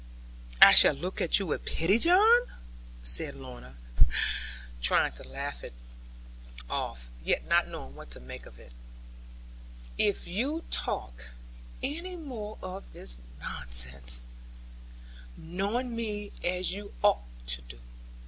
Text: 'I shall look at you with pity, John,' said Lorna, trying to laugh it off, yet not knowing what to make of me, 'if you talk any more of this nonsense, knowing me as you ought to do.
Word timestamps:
'I 0.63 0.71
shall 0.73 0.93
look 0.95 1.21
at 1.21 1.37
you 1.37 1.45
with 1.45 1.63
pity, 1.63 1.99
John,' 1.99 2.51
said 3.03 3.35
Lorna, 3.35 3.75
trying 4.81 5.11
to 5.11 5.27
laugh 5.29 5.63
it 5.63 5.73
off, 6.67 7.07
yet 7.23 7.45
not 7.45 7.67
knowing 7.67 7.93
what 7.93 8.09
to 8.09 8.19
make 8.19 8.47
of 8.47 8.57
me, 8.57 8.65
'if 9.99 10.27
you 10.27 10.63
talk 10.71 11.29
any 11.83 12.15
more 12.15 12.57
of 12.63 12.93
this 12.93 13.19
nonsense, 13.41 14.23
knowing 15.37 15.95
me 15.95 16.31
as 16.43 16.73
you 16.73 16.95
ought 17.03 17.25
to 17.45 17.61
do. 17.61 17.77